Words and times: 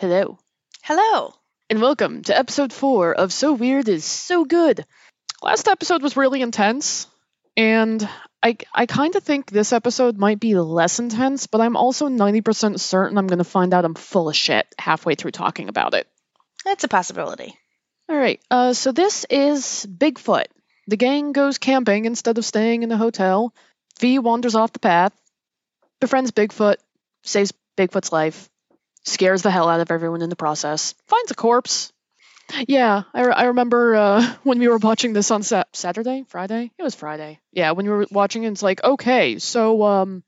Hello, 0.00 0.38
Hello. 0.82 1.34
and 1.68 1.82
welcome 1.82 2.22
to 2.22 2.34
episode 2.34 2.72
four 2.72 3.12
of 3.14 3.34
So 3.34 3.52
Weird 3.52 3.86
is 3.86 4.02
So 4.02 4.46
Good. 4.46 4.86
Last 5.42 5.68
episode 5.68 6.00
was 6.02 6.16
really 6.16 6.40
intense, 6.40 7.06
and 7.54 8.08
I, 8.42 8.56
I 8.72 8.86
kind 8.86 9.14
of 9.14 9.22
think 9.22 9.50
this 9.50 9.74
episode 9.74 10.16
might 10.16 10.40
be 10.40 10.54
less 10.54 11.00
intense, 11.00 11.46
but 11.46 11.60
I'm 11.60 11.76
also 11.76 12.08
90% 12.08 12.80
certain 12.80 13.18
I'm 13.18 13.26
going 13.26 13.40
to 13.40 13.44
find 13.44 13.74
out 13.74 13.84
I'm 13.84 13.94
full 13.94 14.30
of 14.30 14.36
shit 14.36 14.66
halfway 14.78 15.16
through 15.16 15.32
talking 15.32 15.68
about 15.68 15.92
it. 15.92 16.06
That's 16.64 16.84
a 16.84 16.88
possibility. 16.88 17.54
All 18.08 18.16
right, 18.16 18.40
uh, 18.50 18.72
so 18.72 18.92
this 18.92 19.26
is 19.28 19.86
Bigfoot. 19.86 20.46
The 20.86 20.96
gang 20.96 21.32
goes 21.32 21.58
camping 21.58 22.06
instead 22.06 22.38
of 22.38 22.46
staying 22.46 22.84
in 22.84 22.90
a 22.90 22.96
hotel. 22.96 23.54
V 24.00 24.18
wanders 24.18 24.54
off 24.54 24.72
the 24.72 24.78
path, 24.78 25.12
befriends 26.00 26.30
Bigfoot, 26.30 26.76
saves 27.22 27.52
Bigfoot's 27.76 28.12
life, 28.12 28.48
scares 29.04 29.42
the 29.42 29.50
hell 29.50 29.68
out 29.68 29.80
of 29.80 29.90
everyone 29.90 30.22
in 30.22 30.30
the 30.30 30.36
process, 30.36 30.94
finds 31.06 31.30
a 31.30 31.34
corpse. 31.34 31.92
Yeah, 32.66 33.04
I, 33.14 33.24
re- 33.24 33.32
I 33.32 33.44
remember 33.44 33.94
uh, 33.94 34.34
when 34.42 34.58
we 34.58 34.68
were 34.68 34.78
watching 34.78 35.12
this 35.12 35.30
on 35.30 35.42
sa- 35.42 35.64
Saturday, 35.72 36.24
Friday. 36.28 36.72
It 36.76 36.82
was 36.82 36.94
Friday. 36.94 37.38
Yeah, 37.52 37.72
when 37.72 37.86
we 37.86 37.92
were 37.92 38.06
watching 38.10 38.42
it, 38.42 38.50
it's 38.50 38.62
like, 38.62 38.82
okay, 38.82 39.38
so 39.38 39.82
um, 39.84 40.24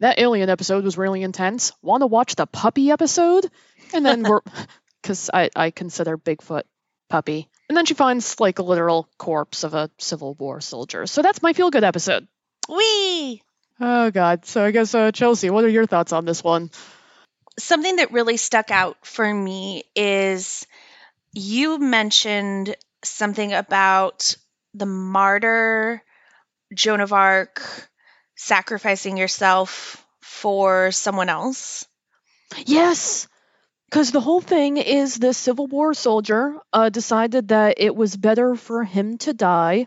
that 0.00 0.18
alien 0.18 0.50
episode 0.50 0.82
was 0.84 0.98
really 0.98 1.22
intense. 1.22 1.72
Want 1.80 2.00
to 2.02 2.06
watch 2.08 2.34
the 2.34 2.46
puppy 2.46 2.90
episode? 2.90 3.48
And 3.94 4.04
then 4.04 4.22
we're, 4.24 4.40
because 5.02 5.30
I 5.32 5.50
I 5.54 5.70
consider 5.70 6.18
Bigfoot 6.18 6.62
puppy. 7.08 7.48
And 7.68 7.76
then 7.76 7.86
she 7.86 7.94
finds 7.94 8.40
like 8.40 8.58
a 8.58 8.62
literal 8.62 9.08
corpse 9.18 9.64
of 9.64 9.74
a 9.74 9.90
Civil 9.98 10.34
War 10.34 10.60
soldier. 10.60 11.06
So 11.06 11.22
that's 11.22 11.42
my 11.42 11.52
feel 11.52 11.70
good 11.70 11.84
episode. 11.84 12.26
Wee! 12.68 13.42
Oh 13.80 14.10
God. 14.10 14.46
So 14.46 14.64
I 14.64 14.70
guess 14.70 14.94
uh, 14.94 15.12
Chelsea, 15.12 15.50
what 15.50 15.64
are 15.64 15.68
your 15.68 15.86
thoughts 15.86 16.12
on 16.12 16.24
this 16.24 16.42
one? 16.42 16.70
Something 17.58 17.96
that 17.96 18.12
really 18.12 18.36
stuck 18.36 18.70
out 18.70 18.96
for 19.06 19.32
me 19.32 19.84
is 19.94 20.66
you 21.32 21.78
mentioned 21.78 22.76
something 23.04 23.52
about 23.52 24.36
the 24.74 24.86
martyr, 24.86 26.02
Joan 26.74 27.00
of 27.00 27.12
Arc, 27.12 27.62
sacrificing 28.36 29.16
yourself 29.16 30.04
for 30.20 30.90
someone 30.92 31.28
else. 31.28 31.86
Yes. 32.66 33.28
Because 33.88 34.10
the 34.10 34.20
whole 34.20 34.40
thing 34.40 34.78
is 34.78 35.16
this 35.16 35.36
Civil 35.36 35.66
War 35.66 35.92
soldier 35.92 36.56
uh, 36.72 36.88
decided 36.88 37.48
that 37.48 37.74
it 37.76 37.94
was 37.94 38.16
better 38.16 38.54
for 38.54 38.84
him 38.84 39.18
to 39.18 39.34
die 39.34 39.86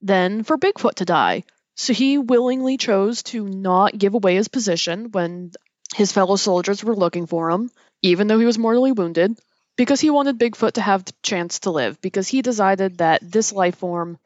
than 0.00 0.42
for 0.42 0.56
Bigfoot 0.56 0.94
to 0.94 1.04
die. 1.04 1.44
So 1.74 1.92
he 1.92 2.18
willingly 2.18 2.76
chose 2.76 3.22
to 3.24 3.46
not 3.46 3.96
give 3.96 4.14
away 4.14 4.36
his 4.36 4.48
position 4.48 5.10
when 5.10 5.52
his 5.94 6.12
fellow 6.12 6.36
soldiers 6.36 6.82
were 6.82 6.96
looking 6.96 7.26
for 7.26 7.50
him, 7.50 7.70
even 8.02 8.26
though 8.26 8.38
he 8.38 8.46
was 8.46 8.58
mortally 8.58 8.92
wounded, 8.92 9.38
because 9.76 10.00
he 10.00 10.10
wanted 10.10 10.38
Bigfoot 10.38 10.72
to 10.72 10.80
have 10.80 11.04
the 11.04 11.12
chance 11.22 11.60
to 11.60 11.70
live, 11.70 12.00
because 12.00 12.28
he 12.28 12.42
decided 12.42 12.98
that 12.98 13.20
this 13.22 13.52
life 13.52 13.76
form, 13.76 14.18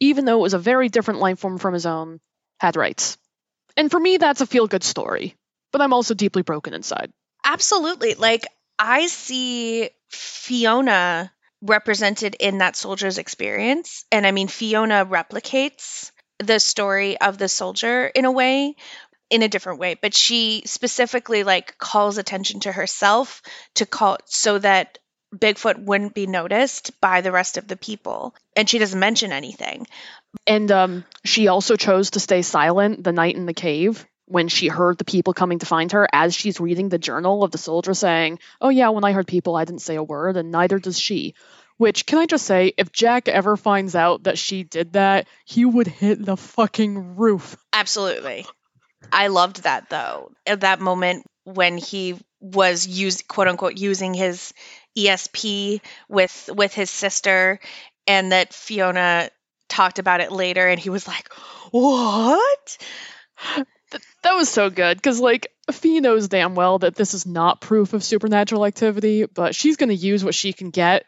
even 0.00 0.24
though 0.24 0.38
it 0.38 0.42
was 0.42 0.54
a 0.54 0.58
very 0.58 0.88
different 0.88 1.20
life 1.20 1.38
form 1.38 1.58
from 1.58 1.74
his 1.74 1.86
own, 1.86 2.20
had 2.58 2.76
rights. 2.76 3.18
And 3.76 3.90
for 3.90 4.00
me, 4.00 4.16
that's 4.16 4.40
a 4.40 4.46
feel 4.46 4.66
good 4.66 4.82
story. 4.82 5.36
But 5.72 5.80
I'm 5.80 5.92
also 5.92 6.14
deeply 6.14 6.42
broken 6.42 6.74
inside. 6.74 7.12
Absolutely. 7.44 8.14
Like, 8.14 8.46
I 8.78 9.06
see 9.06 9.90
Fiona 10.08 11.32
represented 11.62 12.34
in 12.40 12.58
that 12.58 12.76
soldier's 12.76 13.18
experience. 13.18 14.04
And 14.10 14.26
I 14.26 14.32
mean, 14.32 14.48
Fiona 14.48 15.06
replicates 15.06 16.10
the 16.38 16.58
story 16.58 17.20
of 17.20 17.38
the 17.38 17.48
soldier 17.48 18.06
in 18.06 18.24
a 18.24 18.32
way, 18.32 18.74
in 19.30 19.42
a 19.42 19.48
different 19.48 19.78
way, 19.78 19.94
but 19.94 20.14
she 20.14 20.62
specifically 20.66 21.44
like 21.44 21.78
calls 21.78 22.18
attention 22.18 22.60
to 22.60 22.72
herself 22.72 23.42
to 23.76 23.86
call 23.86 24.18
so 24.26 24.58
that 24.58 24.98
Bigfoot 25.34 25.84
wouldn't 25.84 26.14
be 26.14 26.26
noticed 26.26 27.00
by 27.00 27.20
the 27.20 27.32
rest 27.32 27.56
of 27.56 27.68
the 27.68 27.76
people. 27.76 28.34
And 28.56 28.68
she 28.68 28.78
doesn't 28.78 28.98
mention 28.98 29.30
anything. 29.32 29.86
And 30.46 30.70
um, 30.72 31.04
she 31.24 31.48
also 31.48 31.76
chose 31.76 32.10
to 32.10 32.20
stay 32.20 32.42
silent 32.42 33.04
the 33.04 33.12
night 33.12 33.36
in 33.36 33.46
the 33.46 33.54
cave 33.54 34.06
when 34.26 34.48
she 34.48 34.68
heard 34.68 34.98
the 34.98 35.04
people 35.04 35.32
coming 35.32 35.58
to 35.58 35.66
find 35.66 35.90
her 35.92 36.08
as 36.12 36.34
she's 36.34 36.60
reading 36.60 36.88
the 36.88 36.98
journal 36.98 37.42
of 37.42 37.50
the 37.50 37.58
soldier 37.58 37.94
saying, 37.94 38.38
Oh, 38.60 38.68
yeah, 38.68 38.90
when 38.90 39.04
I 39.04 39.12
heard 39.12 39.26
people, 39.26 39.56
I 39.56 39.64
didn't 39.64 39.82
say 39.82 39.96
a 39.96 40.02
word, 40.02 40.36
and 40.36 40.50
neither 40.50 40.78
does 40.78 40.98
she. 40.98 41.34
Which, 41.78 42.06
can 42.06 42.18
I 42.18 42.26
just 42.26 42.44
say, 42.44 42.74
if 42.76 42.92
Jack 42.92 43.26
ever 43.26 43.56
finds 43.56 43.96
out 43.96 44.24
that 44.24 44.38
she 44.38 44.64
did 44.64 44.92
that, 44.92 45.26
he 45.44 45.64
would 45.64 45.86
hit 45.86 46.24
the 46.24 46.36
fucking 46.36 47.16
roof. 47.16 47.56
Absolutely. 47.72 48.46
I 49.12 49.28
loved 49.28 49.62
that 49.64 49.90
though. 49.90 50.32
At 50.46 50.60
that 50.60 50.80
moment 50.80 51.26
when 51.44 51.78
he 51.78 52.18
was 52.40 52.86
use 52.86 53.22
quote 53.22 53.48
unquote 53.48 53.76
using 53.76 54.14
his 54.14 54.52
ESP 54.96 55.80
with 56.08 56.50
with 56.52 56.74
his 56.74 56.90
sister 56.90 57.60
and 58.06 58.32
that 58.32 58.52
Fiona 58.52 59.30
talked 59.68 59.98
about 59.98 60.20
it 60.20 60.32
later 60.32 60.66
and 60.66 60.80
he 60.80 60.90
was 60.90 61.06
like, 61.06 61.32
"What?" 61.70 62.78
Th- 63.90 64.02
that 64.22 64.34
was 64.34 64.48
so 64.48 64.70
good, 64.70 64.96
because, 64.96 65.20
like, 65.20 65.52
Fee 65.72 66.00
knows 66.00 66.28
damn 66.28 66.54
well 66.54 66.78
that 66.78 66.94
this 66.94 67.14
is 67.14 67.26
not 67.26 67.60
proof 67.60 67.92
of 67.92 68.04
supernatural 68.04 68.64
activity, 68.64 69.26
but 69.26 69.54
she's 69.54 69.76
going 69.76 69.88
to 69.88 69.94
use 69.94 70.22
what 70.24 70.34
she 70.34 70.52
can 70.52 70.70
get 70.70 71.04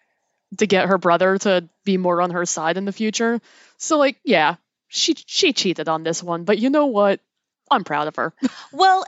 to 0.59 0.67
get 0.67 0.89
her 0.89 0.99
brother 0.99 1.39
to 1.39 1.69
be 1.85 1.97
more 1.97 2.21
on 2.21 2.31
her 2.31 2.45
side 2.45 2.77
in 2.77 2.85
the 2.85 2.93
future. 2.93 3.41
So, 3.79 3.99
like, 3.99 4.17
yeah, 4.25 4.57
she 4.89 5.15
she 5.27 5.53
cheated 5.53 5.89
on 5.89 6.03
this 6.03 6.23
one, 6.23 6.45
but 6.45 6.59
you 6.59 6.71
know 6.71 6.87
what? 6.87 7.21
I'm 7.72 7.84
proud 7.84 8.09
of 8.09 8.16
her. 8.16 8.33
Well, 8.72 9.05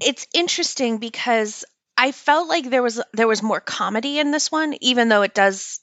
it's 0.00 0.26
interesting 0.34 0.98
because 0.98 1.64
I 1.96 2.12
felt 2.12 2.48
like 2.48 2.68
there 2.68 2.82
was 2.82 3.00
there 3.12 3.28
was 3.28 3.42
more 3.42 3.60
comedy 3.60 4.18
in 4.18 4.30
this 4.30 4.50
one 4.50 4.74
even 4.80 5.08
though 5.08 5.22
it 5.22 5.34
does 5.34 5.80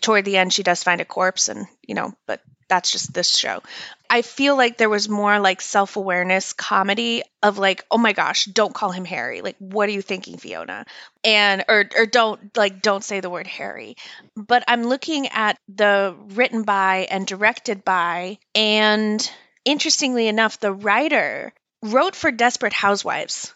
toward 0.00 0.24
the 0.24 0.36
end 0.36 0.52
she 0.52 0.64
does 0.64 0.82
find 0.82 1.00
a 1.00 1.04
corpse 1.04 1.48
and 1.48 1.66
you 1.86 1.94
know 1.94 2.12
but 2.26 2.40
that's 2.68 2.92
just 2.92 3.14
this 3.14 3.34
show. 3.34 3.62
I 4.10 4.22
feel 4.22 4.56
like 4.56 4.76
there 4.76 4.88
was 4.90 5.08
more 5.08 5.38
like 5.38 5.60
self-awareness 5.60 6.52
comedy 6.52 7.22
of 7.42 7.58
like 7.58 7.84
oh 7.90 7.98
my 7.98 8.12
gosh, 8.12 8.44
don't 8.44 8.74
call 8.74 8.90
him 8.90 9.04
Harry. 9.04 9.40
Like 9.40 9.56
what 9.58 9.88
are 9.88 9.92
you 9.92 10.02
thinking 10.02 10.36
Fiona? 10.36 10.84
And 11.24 11.64
or 11.68 11.88
or 11.96 12.06
don't 12.06 12.56
like 12.56 12.82
don't 12.82 13.02
say 13.02 13.20
the 13.20 13.30
word 13.30 13.46
Harry. 13.46 13.96
But 14.36 14.64
I'm 14.68 14.82
looking 14.82 15.28
at 15.28 15.58
the 15.68 16.14
written 16.34 16.62
by 16.62 17.06
and 17.10 17.26
directed 17.26 17.84
by 17.84 18.38
and 18.54 19.30
interestingly 19.68 20.28
enough 20.28 20.58
the 20.58 20.72
writer 20.72 21.52
wrote 21.82 22.16
for 22.16 22.30
Desperate 22.30 22.72
Housewives. 22.72 23.52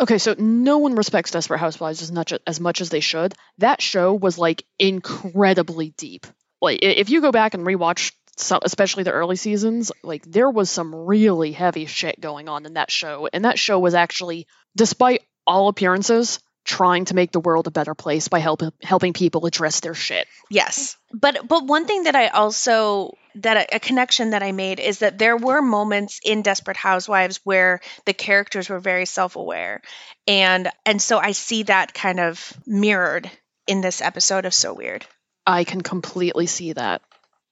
Okay, 0.00 0.18
so 0.18 0.34
no 0.36 0.78
one 0.78 0.94
respects 0.94 1.30
Desperate 1.30 1.58
Housewives 1.58 2.02
as 2.02 2.10
much 2.10 2.32
as 2.46 2.60
much 2.60 2.80
as 2.80 2.90
they 2.90 3.00
should. 3.00 3.34
That 3.58 3.80
show 3.80 4.14
was 4.14 4.38
like 4.38 4.64
incredibly 4.78 5.90
deep. 5.90 6.26
Like 6.60 6.80
if 6.82 7.10
you 7.10 7.20
go 7.20 7.30
back 7.30 7.54
and 7.54 7.66
rewatch 7.66 8.12
some, 8.36 8.60
especially 8.62 9.04
the 9.04 9.12
early 9.12 9.36
seasons, 9.36 9.92
like 10.02 10.24
there 10.24 10.50
was 10.50 10.70
some 10.70 10.94
really 10.94 11.52
heavy 11.52 11.86
shit 11.86 12.20
going 12.20 12.48
on 12.48 12.66
in 12.66 12.74
that 12.74 12.90
show, 12.90 13.28
and 13.32 13.44
that 13.44 13.58
show 13.58 13.78
was 13.78 13.94
actually, 13.94 14.46
despite 14.74 15.22
all 15.46 15.68
appearances, 15.68 16.40
trying 16.64 17.04
to 17.06 17.14
make 17.14 17.30
the 17.30 17.40
world 17.40 17.66
a 17.66 17.70
better 17.70 17.94
place 17.94 18.28
by 18.28 18.38
helping 18.38 18.72
helping 18.82 19.12
people 19.12 19.46
address 19.46 19.80
their 19.80 19.94
shit. 19.94 20.26
Yes. 20.50 20.96
But 21.12 21.46
but 21.46 21.66
one 21.66 21.86
thing 21.86 22.04
that 22.04 22.16
I 22.16 22.28
also 22.28 23.16
that 23.36 23.56
a, 23.56 23.76
a 23.76 23.80
connection 23.80 24.30
that 24.30 24.42
I 24.42 24.52
made 24.52 24.80
is 24.80 25.00
that 25.00 25.18
there 25.18 25.36
were 25.36 25.60
moments 25.60 26.20
in 26.24 26.42
Desperate 26.42 26.76
Housewives 26.76 27.40
where 27.44 27.80
the 28.06 28.14
characters 28.14 28.68
were 28.68 28.80
very 28.80 29.06
self-aware. 29.06 29.82
And 30.26 30.68
and 30.86 31.00
so 31.00 31.18
I 31.18 31.32
see 31.32 31.64
that 31.64 31.94
kind 31.94 32.20
of 32.20 32.52
mirrored 32.66 33.30
in 33.66 33.80
this 33.80 34.00
episode 34.00 34.46
of 34.46 34.54
So 34.54 34.72
Weird. 34.72 35.06
I 35.46 35.64
can 35.64 35.82
completely 35.82 36.46
see 36.46 36.72
that. 36.72 37.02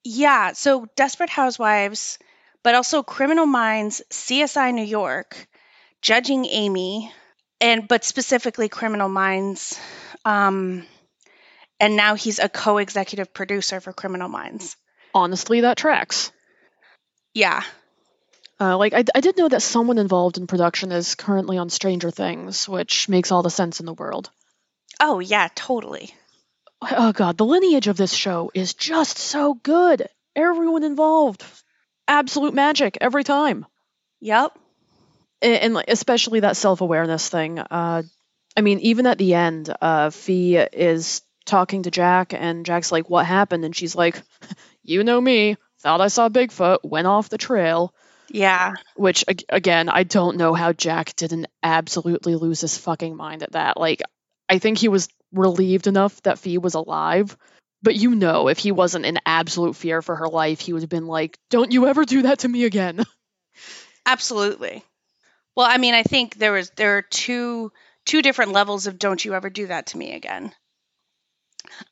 Yeah, 0.05 0.53
so 0.53 0.87
Desperate 0.97 1.31
Housewives, 1.31 2.19
but 2.62 2.75
also 2.75 3.03
Criminal 3.03 3.47
Minds, 3.47 4.03
CSI 4.11 4.75
New 4.75 4.84
York, 4.84 5.47
Judging 6.01 6.47
Amy, 6.47 7.12
and 7.62 7.89
but 7.89 8.05
specifically 8.05 8.69
Criminal 8.69 9.09
Minds. 9.09 9.78
Um, 10.25 10.86
and 11.81 11.97
now 11.97 12.15
he's 12.15 12.39
a 12.39 12.48
co-executive 12.48 13.33
producer 13.33 13.81
for 13.81 13.92
Criminal 13.92 14.28
Minds. 14.28 14.77
Honestly, 15.15 15.63
that 15.63 15.77
tracks. 15.77 16.31
Yeah, 17.34 17.63
Uh, 18.60 18.77
like 18.77 18.92
I, 18.92 19.04
I 19.15 19.21
did 19.21 19.36
know 19.39 19.48
that 19.48 19.63
someone 19.63 19.98
involved 19.98 20.36
in 20.39 20.47
production 20.47 20.92
is 20.92 21.15
currently 21.15 21.57
on 21.59 21.71
Stranger 21.71 22.10
Things, 22.10 22.69
which 22.69 23.09
makes 23.09 23.33
all 23.33 23.42
the 23.42 23.51
sense 23.51 23.81
in 23.81 23.86
the 23.86 23.95
world. 23.95 24.31
Oh 25.01 25.19
yeah, 25.19 25.48
totally. 25.54 26.15
Oh 26.83 27.13
god, 27.13 27.39
the 27.39 27.47
lineage 27.47 27.89
of 27.89 27.97
this 27.97 28.13
show 28.13 28.51
is 28.54 28.75
just 28.75 29.19
so 29.19 29.54
good. 29.54 30.07
Everyone 30.36 30.84
involved, 30.84 31.42
absolute 32.07 32.54
magic 32.54 32.98
every 33.01 33.25
time, 33.25 33.66
Yep. 34.21 34.57
And, 35.42 35.54
and 35.54 35.74
like, 35.74 35.86
especially 35.89 36.41
that 36.41 36.56
self-awareness 36.56 37.28
thing. 37.28 37.59
Uh, 37.59 38.03
I 38.56 38.60
mean, 38.60 38.78
even 38.80 39.06
at 39.06 39.18
the 39.18 39.34
end, 39.34 39.74
uh, 39.80 40.10
Fee 40.10 40.56
is 40.56 41.22
talking 41.44 41.83
to 41.83 41.91
Jack, 41.91 42.33
and 42.34 42.65
Jack's 42.65 42.92
like, 42.92 43.10
"What 43.10 43.27
happened?" 43.27 43.65
And 43.65 43.74
she's 43.74 43.94
like, 43.94 44.22
"You 44.83 45.04
know 45.04 45.21
me. 45.21 45.56
Thought 45.80 46.00
I 46.00 46.09
saw 46.09 46.28
Bigfoot. 46.28 46.78
Went 46.84 47.06
off 47.06 47.28
the 47.28 47.39
trail." 47.39 47.94
Yeah. 48.28 48.72
Which 48.97 49.24
again, 49.48 49.89
I 49.89 50.04
don't 50.04 50.39
know 50.39 50.54
how 50.54 50.72
Jack 50.72 51.15
didn't 51.16 51.48
absolutely 51.62 52.34
lose 52.34 52.62
his 52.62 52.78
fucking 52.78 53.16
mind 53.16 53.42
at 53.42 53.53
that. 53.53 53.77
Like, 53.77 54.03
I 54.48 54.59
think 54.59 54.78
he 54.78 54.88
was 54.88 55.09
relieved 55.33 55.86
enough 55.86 56.22
that 56.22 56.38
Fee 56.38 56.59
was 56.59 56.74
alive. 56.74 57.36
But 57.83 57.97
you 57.97 58.15
know, 58.15 58.48
if 58.48 58.59
he 58.59 58.71
wasn't 58.71 59.06
in 59.06 59.18
absolute 59.27 59.74
fear 59.74 60.03
for 60.03 60.16
her 60.16 60.28
life, 60.28 60.60
he 60.60 60.72
would 60.72 60.83
have 60.83 60.88
been 60.88 61.06
like, 61.06 61.36
"Don't 61.50 61.72
you 61.72 61.86
ever 61.86 62.04
do 62.04 62.22
that 62.22 62.41
to 62.41 62.48
me 62.48 62.65
again." 62.65 63.04
Absolutely. 64.06 64.84
Well, 65.57 65.66
I 65.66 65.78
mean, 65.78 65.95
I 65.95 66.03
think 66.03 66.37
there 66.37 66.53
was 66.53 66.71
there 66.72 66.99
are 66.99 67.03
two 67.03 67.72
two 68.04 68.21
different 68.22 68.53
levels 68.53 68.87
of 68.87 68.99
don't 68.99 69.25
you 69.25 69.34
ever 69.34 69.49
do 69.51 69.66
that 69.69 69.87
to 69.89 69.97
me 69.99 70.13
again. 70.15 70.54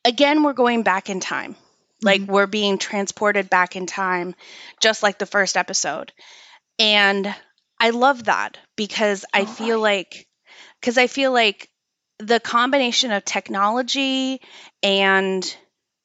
Again, 0.05 0.43
we're 0.43 0.53
going 0.53 0.83
back 0.83 1.11
in 1.11 1.21
time. 1.21 1.57
Like 2.03 2.23
Mhm. 2.23 2.29
we're 2.29 2.47
being 2.47 2.79
transported 2.79 3.51
back 3.51 3.77
in 3.77 3.87
time 3.87 4.35
just 4.81 5.03
like 5.03 5.19
the 5.19 5.27
first 5.27 5.57
episode. 5.57 6.13
And 6.79 7.35
I 7.81 7.91
love 7.91 8.25
that 8.25 8.59
because 8.77 9.25
I 9.33 9.45
Oh, 9.45 9.47
feel 9.47 9.81
like 9.81 10.27
cuz 10.83 10.99
I 10.99 11.07
feel 11.09 11.33
like 11.33 11.71
the 12.19 12.41
combination 12.41 13.13
of 13.13 13.25
technology 13.25 14.41
and 14.83 15.57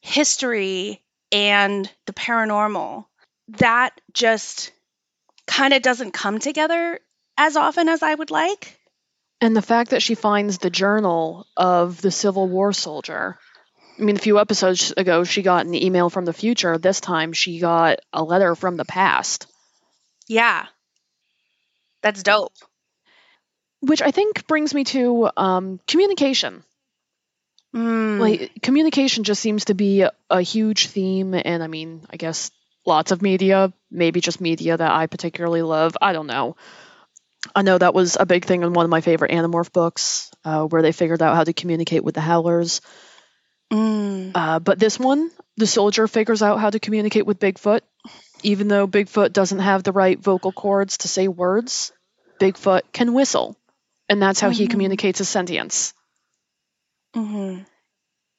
history 0.01 1.03
and 1.31 1.89
the 2.07 2.13
paranormal 2.13 3.05
that 3.59 3.99
just 4.13 4.71
kind 5.47 5.73
of 5.73 5.81
doesn't 5.81 6.11
come 6.13 6.39
together 6.39 6.99
as 7.37 7.55
often 7.55 7.89
as 7.89 8.01
I 8.03 8.13
would 8.13 8.31
like. 8.31 8.79
And 9.41 9.55
the 9.55 9.61
fact 9.61 9.91
that 9.91 10.01
she 10.01 10.15
finds 10.15 10.57
the 10.57 10.69
journal 10.69 11.45
of 11.57 12.01
the 12.01 12.11
Civil 12.11 12.47
War 12.47 12.71
soldier. 12.73 13.37
I 13.99 14.01
mean, 14.01 14.15
a 14.15 14.19
few 14.19 14.39
episodes 14.39 14.93
ago, 14.95 15.23
she 15.23 15.41
got 15.41 15.65
an 15.65 15.73
email 15.73 16.09
from 16.09 16.25
the 16.25 16.33
future. 16.33 16.77
This 16.77 16.99
time, 16.99 17.33
she 17.33 17.59
got 17.59 17.99
a 18.11 18.23
letter 18.23 18.55
from 18.55 18.77
the 18.77 18.85
past, 18.85 19.47
Yeah. 20.27 20.65
That's 22.01 22.21
dope. 22.23 22.53
which 23.81 24.01
I 24.01 24.11
think 24.11 24.47
brings 24.47 24.73
me 24.73 24.83
to 24.85 25.29
um, 25.37 25.79
communication. 25.87 26.63
Mm, 27.73 28.19
Like, 28.19 28.51
communication 28.61 29.23
just 29.23 29.41
seems 29.41 29.65
to 29.65 29.73
be 29.73 30.01
a, 30.01 30.11
a 30.29 30.41
huge 30.41 30.87
theme, 30.87 31.33
and 31.33 31.61
I 31.63 31.67
mean, 31.67 32.05
I 32.09 32.17
guess 32.17 32.51
lots 32.85 33.11
of 33.11 33.21
media, 33.21 33.73
maybe 33.91 34.21
just 34.21 34.39
media 34.39 34.77
that 34.77 34.91
I 34.91 35.07
particularly 35.07 35.61
love. 35.61 35.97
I 36.01 36.13
don't 36.13 36.27
know. 36.27 36.55
I 37.53 37.61
know 37.61 37.77
that 37.77 37.93
was 37.93 38.15
a 38.19 38.25
big 38.25 38.45
thing 38.45 38.63
in 38.63 38.73
one 38.73 38.85
of 38.85 38.89
my 38.89 39.01
favorite 39.01 39.31
Animorph 39.31 39.71
books, 39.71 40.31
uh, 40.43 40.63
where 40.65 40.81
they 40.81 40.91
figured 40.91 41.21
out 41.21 41.35
how 41.35 41.43
to 41.43 41.53
communicate 41.53 42.03
with 42.03 42.15
the 42.15 42.21
Howlers. 42.21 42.81
mm, 43.71 44.33
Uh, 44.33 44.59
but 44.59 44.79
this 44.79 44.99
one, 44.99 45.31
the 45.57 45.67
soldier 45.67 46.07
figures 46.07 46.41
out 46.41 46.59
how 46.59 46.69
to 46.69 46.79
communicate 46.79 47.25
with 47.25 47.39
Bigfoot. 47.39 47.81
Even 48.43 48.67
though 48.67 48.87
Bigfoot 48.87 49.33
doesn't 49.33 49.59
have 49.59 49.83
the 49.83 49.91
right 49.91 50.19
vocal 50.19 50.51
cords 50.51 50.97
to 50.99 51.07
say 51.07 51.27
words, 51.27 51.91
Bigfoot 52.39 52.81
can 52.93 53.13
whistle. 53.13 53.55
And 54.09 54.21
that's 54.21 54.39
how 54.39 54.49
he 54.49 54.65
Mhm. 54.65 54.69
communicates 54.69 55.19
his 55.19 55.29
sentience. 55.29 55.93
mhm. 57.15 57.65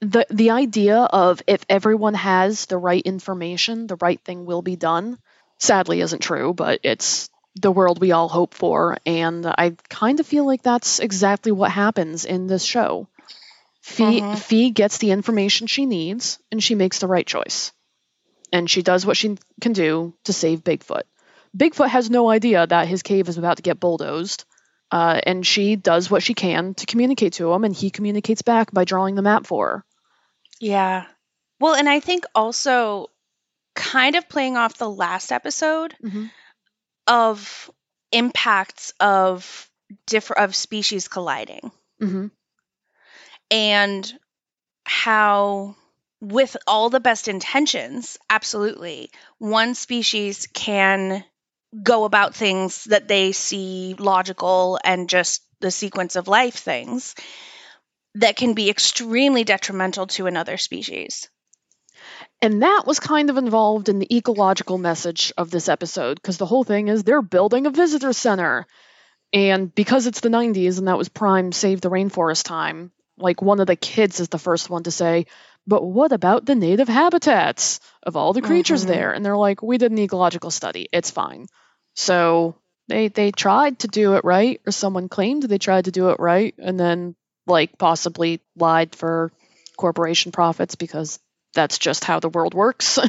The, 0.00 0.26
the 0.31 0.50
idea 0.50 0.99
of 0.99 1.43
if 1.47 1.64
everyone 1.69 2.14
has 2.14 2.67
the 2.67 2.79
right 2.79 3.02
information, 3.02 3.87
the 3.87 3.97
right 3.97 4.20
thing 4.25 4.44
will 4.47 4.62
be 4.62 4.76
done, 4.76 5.19
sadly 5.59 6.00
isn't 6.00 6.20
true, 6.20 6.52
but 6.55 6.81
it's 6.82 7.31
the 7.61 7.73
world 7.73 8.00
we 8.00 8.12
all 8.12 8.29
hope 8.29 8.55
for. 8.55 8.99
And 9.06 9.47
I 9.47 9.75
kind 9.88 10.20
of 10.20 10.26
feel 10.26 10.44
like 10.47 10.62
that's 10.62 10.99
exactly 11.00 11.53
what 11.53 11.70
happens 11.70 12.25
in 12.25 12.47
this 12.47 12.64
show. 12.64 13.08
Fee, 13.82 14.20
Mhm. 14.20 14.38
Fee 14.38 14.70
gets 14.70 14.99
the 14.99 15.11
information 15.11 15.67
she 15.67 15.87
needs 15.87 16.38
and 16.50 16.62
she 16.62 16.75
makes 16.75 16.99
the 16.99 17.06
right 17.06 17.26
choice. 17.26 17.73
And 18.53 18.70
she 18.70 18.82
does 18.82 19.06
what 19.06 19.17
she 19.17 19.37
can 19.61 19.73
do 19.73 20.14
to 20.25 20.32
save 20.32 20.62
Bigfoot. 20.64 21.03
Bigfoot 21.56 21.88
has 21.88 22.11
no 22.11 22.29
idea 22.29 22.67
that 22.67 22.88
his 22.88 23.03
cave 23.03 23.29
is 23.29 23.38
about 23.38 23.56
to 23.56 23.62
get 23.62 23.81
bulldozed. 23.81 24.44
Uh, 24.91 25.20
and 25.26 25.44
she 25.44 25.75
does 25.75 26.11
what 26.11 26.23
she 26.23 26.35
can 26.35 26.75
to 26.75 26.87
communicate 26.87 27.32
to 27.35 27.52
him, 27.52 27.64
and 27.64 27.75
he 27.75 27.91
communicates 27.91 28.43
back 28.43 28.70
by 28.73 28.85
drawing 28.85 29.17
the 29.17 29.23
map 29.23 29.44
for 29.44 29.69
her. 29.69 29.85
Yeah. 30.61 31.06
Well, 31.59 31.75
and 31.75 31.88
I 31.88 31.99
think 31.99 32.25
also 32.37 33.09
kind 33.75 34.14
of 34.14 34.29
playing 34.29 34.56
off 34.56 34.79
the 34.79 34.88
last 34.88 35.32
episode 35.32 35.94
of 37.06 37.70
impacts 38.12 38.93
of 39.00 39.69
different 40.06 40.43
of 40.44 40.55
species 40.56 41.08
colliding. 41.08 41.70
Hmm 42.00 42.26
and 43.50 44.12
how 44.85 45.76
with 46.20 46.56
all 46.67 46.91
the 46.91 47.00
best 47.00 47.29
intentions 47.29 48.17
absolutely 48.31 49.11
one 49.38 49.75
species 49.75 50.49
can 50.53 51.25
go 51.82 52.05
about 52.05 52.35
things 52.35 52.85
that 52.85 53.06
they 53.06 53.32
see 53.32 53.94
logical 53.99 54.79
and 54.82 55.09
just 55.09 55.43
the 55.61 55.70
sequence 55.70 56.17
of 56.17 56.29
life 56.29 56.55
things 56.55 57.14
that 58.14 58.37
can 58.37 58.55
be 58.55 58.70
extremely 58.70 59.44
detrimental 59.44 60.06
to 60.06 60.26
another 60.26 60.56
species 60.56 61.29
And 62.47 62.63
that 62.63 62.85
was 62.87 63.01
kind 63.01 63.29
of 63.29 63.39
involved 63.39 63.89
in 63.89 63.99
the 63.99 64.17
ecological 64.17 64.79
message 64.79 65.33
of 65.37 65.51
this 65.51 65.69
episode, 65.69 66.15
because 66.15 66.39
the 66.39 66.47
whole 66.47 66.63
thing 66.63 66.87
is 66.87 67.03
they're 67.03 67.21
building 67.21 67.67
a 67.67 67.71
visitor 67.71 68.13
center. 68.13 68.69
And 69.33 69.75
because 69.75 70.07
it's 70.07 70.21
the 70.21 70.29
90s 70.29 70.79
and 70.79 70.87
that 70.87 70.97
was 70.97 71.09
prime 71.09 71.51
save 71.51 71.81
the 71.81 71.91
rainforest 71.91 72.45
time, 72.45 72.93
like 73.19 73.43
one 73.43 73.59
of 73.59 73.67
the 73.67 73.75
kids 73.75 74.21
is 74.21 74.29
the 74.29 74.39
first 74.39 74.71
one 74.71 74.85
to 74.85 74.93
say, 74.93 75.27
but 75.67 75.83
what 75.83 76.13
about 76.13 76.47
the 76.47 76.55
native 76.55 76.87
habitats 76.87 77.81
of 78.05 78.15
all 78.15 78.33
the 78.33 78.43
creatures 78.43 78.85
Mhm. 78.85 78.89
there? 78.89 79.13
And 79.13 79.25
they're 79.25 79.37
like, 79.37 79.61
we 79.61 79.77
did 79.77 79.91
an 79.91 79.99
ecological 79.99 80.53
study. 80.53 80.89
It's 80.93 81.11
fine. 81.11 81.47
So 81.95 82.55
they 82.87 83.09
they 83.09 83.33
tried 83.33 83.81
to 83.81 83.89
do 83.89 84.15
it 84.15 84.25
right, 84.25 84.61
or 84.65 84.71
someone 84.71 85.09
claimed 85.09 85.43
they 85.43 85.59
tried 85.59 85.87
to 85.87 85.91
do 85.91 86.11
it 86.11 86.21
right, 86.21 86.55
and 86.59 86.79
then 86.79 87.17
like 87.49 87.77
possibly 87.77 88.41
lied 88.55 88.95
for 88.95 89.33
corporation 89.77 90.31
profits 90.31 90.77
because 90.77 91.19
that's 91.56 91.79
just 91.79 92.05
how 92.05 92.20
the 92.20 92.29
world 92.29 92.55
works. 92.55 92.99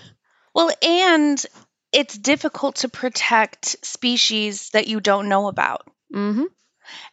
Well, 0.56 0.72
and 0.82 1.46
it's 1.94 2.18
difficult 2.18 2.78
to 2.78 2.90
protect 2.90 3.86
species 3.86 4.72
that 4.72 4.88
you 4.88 5.00
don't 5.00 5.30
know 5.30 5.50
about. 5.50 5.84
hmm 6.12 6.46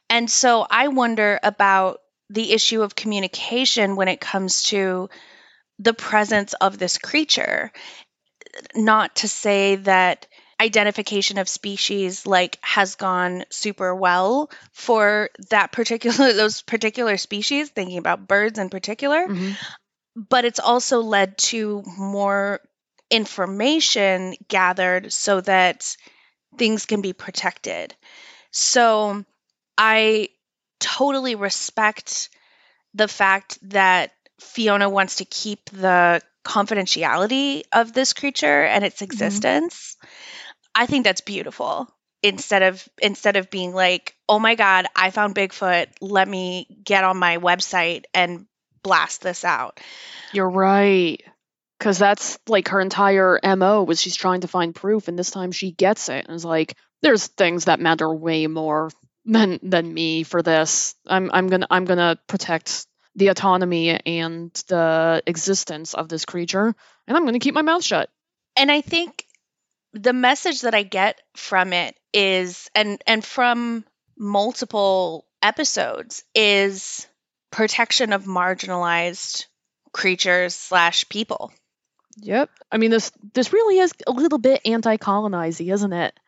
And 0.08 0.30
so 0.30 0.66
I 0.70 0.88
wonder 0.88 1.38
about 1.42 2.00
the 2.30 2.52
issue 2.52 2.80
of 2.80 2.94
communication 2.94 3.96
when 3.96 4.08
it 4.08 4.18
comes 4.18 4.62
to 4.64 5.10
the 5.78 5.92
presence 5.92 6.54
of 6.54 6.78
this 6.78 6.96
creature. 6.96 7.70
Not 8.74 9.16
to 9.16 9.28
say 9.28 9.76
that 9.76 10.26
identification 10.60 11.38
of 11.38 11.48
species 11.48 12.26
like 12.26 12.58
has 12.62 12.94
gone 12.94 13.44
super 13.50 13.94
well 13.94 14.50
for 14.72 15.28
that 15.50 15.72
particular 15.72 16.32
those 16.40 16.62
particular 16.62 17.16
species 17.16 17.68
thinking 17.70 17.98
about 17.98 18.28
birds 18.28 18.58
in 18.58 18.70
particular 18.70 19.26
hmm 19.26 19.50
but 20.16 20.44
it's 20.44 20.60
also 20.60 21.00
led 21.00 21.36
to 21.38 21.82
more 21.98 22.60
information 23.10 24.34
gathered 24.48 25.12
so 25.12 25.40
that 25.40 25.96
things 26.56 26.86
can 26.86 27.00
be 27.00 27.12
protected. 27.12 27.94
So 28.50 29.24
I 29.76 30.28
totally 30.80 31.34
respect 31.34 32.28
the 32.94 33.08
fact 33.08 33.58
that 33.70 34.12
Fiona 34.40 34.88
wants 34.88 35.16
to 35.16 35.24
keep 35.24 35.70
the 35.70 36.20
confidentiality 36.44 37.62
of 37.72 37.92
this 37.92 38.12
creature 38.12 38.64
and 38.64 38.84
its 38.84 38.96
mm-hmm. 38.96 39.04
existence. 39.04 39.96
I 40.74 40.86
think 40.86 41.04
that's 41.04 41.20
beautiful. 41.20 41.88
Instead 42.22 42.62
of 42.62 42.88
instead 43.02 43.36
of 43.36 43.50
being 43.50 43.74
like, 43.74 44.14
"Oh 44.28 44.38
my 44.38 44.54
god, 44.54 44.86
I 44.96 45.10
found 45.10 45.34
Bigfoot. 45.34 45.88
Let 46.00 46.26
me 46.26 46.66
get 46.82 47.04
on 47.04 47.18
my 47.18 47.36
website 47.36 48.04
and 48.14 48.46
blast 48.84 49.22
this 49.22 49.44
out." 49.44 49.80
You're 50.32 50.50
right. 50.50 51.20
Because 51.78 51.98
that's 51.98 52.38
like 52.48 52.68
her 52.68 52.80
entire 52.80 53.38
MO 53.42 53.82
was 53.82 54.00
she's 54.00 54.16
trying 54.16 54.42
to 54.42 54.48
find 54.48 54.74
proof, 54.74 55.08
and 55.08 55.18
this 55.18 55.30
time 55.32 55.52
she 55.52 55.72
gets 55.72 56.08
it 56.08 56.26
and 56.26 56.34
is 56.36 56.44
like, 56.44 56.76
there's 57.02 57.26
things 57.26 57.66
that 57.66 57.80
matter 57.80 58.12
way 58.14 58.46
more 58.46 58.90
than 59.26 59.58
than 59.62 59.92
me 59.92 60.22
for 60.22 60.42
this. 60.42 60.94
I'm 61.06 61.30
I'm 61.32 61.48
gonna 61.48 61.66
I'm 61.70 61.84
gonna 61.84 62.18
protect 62.28 62.86
the 63.16 63.28
autonomy 63.28 63.90
and 63.90 64.52
the 64.68 65.22
existence 65.26 65.94
of 65.94 66.08
this 66.08 66.24
creature, 66.24 66.74
and 67.08 67.16
I'm 67.16 67.24
gonna 67.24 67.38
keep 67.40 67.54
my 67.54 67.62
mouth 67.62 67.84
shut. 67.84 68.10
and 68.56 68.70
I 68.70 68.80
think 68.80 69.26
the 69.92 70.12
message 70.12 70.62
that 70.62 70.74
I 70.74 70.82
get 70.84 71.20
from 71.36 71.72
it 71.72 71.96
is 72.12 72.68
and 72.74 73.00
and 73.06 73.24
from 73.24 73.84
multiple 74.18 75.26
episodes 75.42 76.24
is 76.34 77.06
protection 77.54 78.12
of 78.12 78.24
marginalized 78.24 79.46
creatures 79.92 80.54
slash 80.54 81.08
people. 81.08 81.52
Yep. 82.16 82.50
I 82.70 82.78
mean 82.78 82.90
this 82.90 83.12
this 83.32 83.52
really 83.52 83.78
is 83.78 83.92
a 84.06 84.12
little 84.12 84.38
bit 84.38 84.60
anti-colonizing, 84.64 85.68
isn't 85.68 85.92
it? 85.92 86.18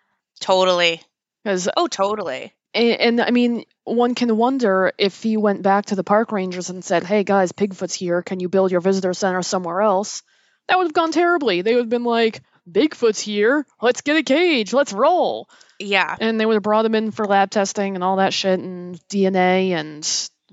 Totally. 0.40 1.02
Because 1.42 1.68
Oh, 1.76 1.88
totally. 1.88 2.52
And, 2.74 3.00
and 3.00 3.20
I 3.20 3.30
mean, 3.30 3.64
one 3.84 4.14
can 4.14 4.36
wonder 4.36 4.92
if 4.98 5.22
he 5.22 5.36
went 5.36 5.62
back 5.62 5.86
to 5.86 5.96
the 5.96 6.04
park 6.04 6.30
rangers 6.30 6.70
and 6.70 6.84
said, 6.84 7.02
"Hey 7.04 7.24
guys, 7.24 7.52
Bigfoot's 7.52 7.94
here. 7.94 8.22
Can 8.22 8.38
you 8.38 8.48
build 8.48 8.70
your 8.70 8.80
visitor 8.80 9.14
center 9.14 9.42
somewhere 9.42 9.80
else?" 9.80 10.22
That 10.68 10.78
would 10.78 10.86
have 10.88 10.92
gone 10.92 11.12
terribly. 11.12 11.62
They 11.62 11.74
would 11.74 11.82
have 11.82 11.88
been 11.88 12.04
like, 12.04 12.42
"Bigfoot's 12.70 13.20
here. 13.20 13.66
Let's 13.80 14.02
get 14.02 14.16
a 14.16 14.22
cage. 14.22 14.72
Let's 14.72 14.92
roll." 14.92 15.48
Yeah. 15.78 16.14
And 16.20 16.38
they 16.38 16.46
would 16.46 16.54
have 16.54 16.62
brought 16.62 16.84
him 16.84 16.94
in 16.94 17.10
for 17.10 17.24
lab 17.24 17.50
testing 17.50 17.94
and 17.94 18.04
all 18.04 18.16
that 18.16 18.34
shit 18.34 18.58
and 18.60 18.96
DNA 19.08 19.70
and 19.70 20.04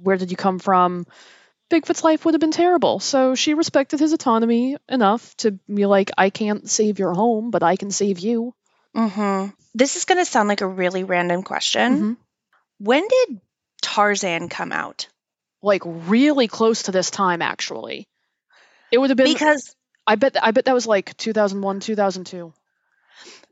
where 0.03 0.17
did 0.17 0.31
you 0.31 0.37
come 0.37 0.59
from? 0.59 1.05
Bigfoot's 1.71 2.03
life 2.03 2.25
would 2.25 2.33
have 2.35 2.41
been 2.41 2.51
terrible. 2.51 2.99
So 2.99 3.35
she 3.35 3.53
respected 3.55 3.99
his 3.99 4.13
autonomy 4.13 4.77
enough 4.87 5.35
to 5.37 5.51
be 5.73 5.85
like, 5.85 6.11
I 6.17 6.29
can't 6.29 6.69
save 6.69 6.99
your 6.99 7.13
home, 7.13 7.49
but 7.51 7.63
I 7.63 7.75
can 7.77 7.89
save 7.91 8.19
you. 8.19 8.53
hmm 8.93 9.47
This 9.73 9.95
is 9.95 10.05
going 10.05 10.19
to 10.19 10.25
sound 10.25 10.49
like 10.49 10.61
a 10.61 10.67
really 10.67 11.03
random 11.03 11.41
question. 11.43 11.91
Mhm. 11.97 12.17
When 12.79 13.07
did 13.07 13.41
Tarzan 13.81 14.49
come 14.49 14.71
out? 14.71 15.07
Like 15.61 15.81
really 15.85 16.47
close 16.47 16.83
to 16.83 16.91
this 16.91 17.09
time, 17.09 17.41
actually. 17.41 18.07
It 18.91 18.97
would 18.99 19.09
have 19.09 19.17
been. 19.17 19.33
Because 19.33 19.75
I 20.05 20.15
bet. 20.15 20.35
I 20.41 20.51
bet 20.51 20.65
that 20.65 20.75
was 20.75 20.85
like 20.85 21.15
2001, 21.17 21.79
2002. 21.79 22.53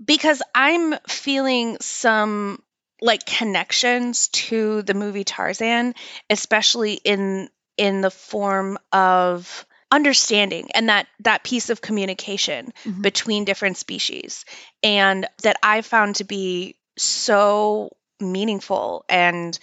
because 0.06 0.42
I'm 0.54 0.96
feeling 1.08 1.78
some 1.80 2.62
like 3.02 3.26
connections 3.26 4.28
to 4.30 4.82
the 4.84 4.94
movie 4.94 5.24
Tarzan, 5.24 5.96
especially 6.30 6.94
in 6.94 7.50
in 7.78 8.02
the 8.02 8.12
form 8.12 8.78
of 8.92 9.66
understanding 9.92 10.70
and 10.74 10.90
that 10.90 11.08
that 11.22 11.44
piece 11.44 11.70
of 11.70 11.82
communication 11.82 12.72
Mhm. 12.86 13.02
between 13.02 13.46
different 13.46 13.78
species 13.78 14.46
and 14.84 15.28
that 15.44 15.58
I 15.64 15.82
found 15.82 16.18
to 16.18 16.24
be 16.24 16.76
so 16.98 17.92
meaningful 18.20 19.04
and 19.10 19.58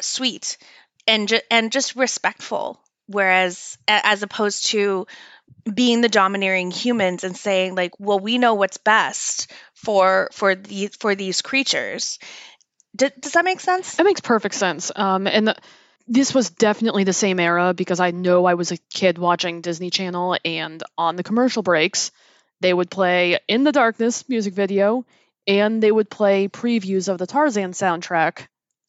sweet 0.00 0.56
and 1.06 1.28
ju- 1.28 1.40
and 1.50 1.70
just 1.72 1.96
respectful 1.96 2.80
whereas 3.06 3.76
a- 3.86 4.06
as 4.06 4.22
opposed 4.22 4.66
to 4.68 5.06
being 5.72 6.00
the 6.00 6.08
domineering 6.08 6.70
humans 6.70 7.24
and 7.24 7.36
saying 7.36 7.74
like 7.74 7.92
well 8.00 8.18
we 8.18 8.38
know 8.38 8.54
what's 8.54 8.78
best 8.78 9.50
for 9.74 10.28
for 10.32 10.54
the 10.54 10.88
for 10.98 11.14
these 11.14 11.42
creatures 11.42 12.18
D- 12.96 13.10
does 13.20 13.32
that 13.32 13.44
make 13.44 13.60
sense 13.60 13.96
That 13.96 14.04
makes 14.04 14.20
perfect 14.20 14.54
sense. 14.54 14.92
Um, 14.94 15.26
and 15.26 15.48
the, 15.48 15.56
this 16.06 16.34
was 16.34 16.50
definitely 16.50 17.04
the 17.04 17.12
same 17.12 17.40
era 17.40 17.74
because 17.74 17.98
I 18.00 18.10
know 18.10 18.44
I 18.44 18.54
was 18.54 18.72
a 18.72 18.76
kid 18.92 19.18
watching 19.18 19.62
Disney 19.62 19.90
Channel, 19.90 20.36
and 20.44 20.82
on 20.98 21.16
the 21.16 21.22
commercial 21.22 21.62
breaks, 21.62 22.10
they 22.60 22.72
would 22.74 22.90
play 22.90 23.38
"In 23.48 23.64
the 23.64 23.72
Darkness" 23.72 24.28
music 24.28 24.54
video, 24.54 25.06
and 25.46 25.82
they 25.82 25.90
would 25.90 26.10
play 26.10 26.48
previews 26.48 27.08
of 27.08 27.18
the 27.18 27.26
Tarzan 27.26 27.72
soundtrack, 27.72 28.46